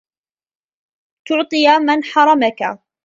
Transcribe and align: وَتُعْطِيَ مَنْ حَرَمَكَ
وَتُعْطِيَ 1.31 1.79
مَنْ 1.79 2.03
حَرَمَكَ 2.03 2.83